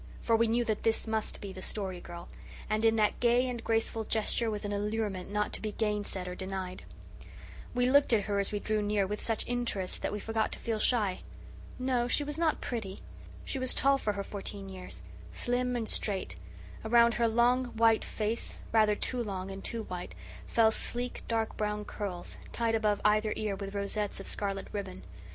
For 0.23 0.35
we 0.35 0.47
knew 0.47 0.65
that 0.65 0.81
this 0.81 1.07
must 1.07 1.41
be 1.41 1.53
the 1.53 1.61
Story 1.61 2.01
Girl; 2.01 2.27
and 2.67 2.83
in 2.83 2.95
that 2.95 3.19
gay 3.19 3.47
and 3.47 3.63
graceful 3.63 4.03
gesture 4.03 4.49
was 4.49 4.65
an 4.65 4.73
allurement 4.73 5.29
not 5.29 5.53
to 5.53 5.61
be 5.61 5.73
gainsaid 5.73 6.27
or 6.27 6.33
denied. 6.33 6.85
We 7.75 7.87
looked 7.87 8.11
at 8.11 8.23
her 8.23 8.39
as 8.39 8.51
we 8.51 8.57
drew 8.59 8.81
near 8.81 9.05
with 9.05 9.21
such 9.21 9.45
interest 9.45 10.01
that 10.01 10.11
we 10.11 10.19
forgot 10.19 10.51
to 10.53 10.59
feel 10.59 10.79
shy. 10.79 11.19
No, 11.77 12.07
she 12.07 12.23
was 12.23 12.39
not 12.39 12.61
pretty. 12.61 13.03
She 13.45 13.59
was 13.59 13.75
tall 13.75 13.99
for 13.99 14.13
her 14.13 14.23
fourteen 14.23 14.69
years, 14.69 15.03
slim 15.31 15.75
and 15.75 15.87
straight; 15.87 16.35
around 16.83 17.13
her 17.13 17.27
long, 17.27 17.65
white 17.65 18.03
face 18.03 18.57
rather 18.71 18.95
too 18.95 19.21
long 19.21 19.51
and 19.51 19.63
too 19.63 19.83
white 19.83 20.15
fell 20.47 20.71
sleek, 20.71 21.21
dark 21.27 21.55
brown 21.57 21.85
curls, 21.85 22.37
tied 22.51 22.73
above 22.73 22.99
either 23.05 23.33
ear 23.35 23.55
with 23.55 23.75
rosettes 23.75 24.19
of 24.19 24.25
scarlet 24.25 24.67
ribbon. 24.71 25.03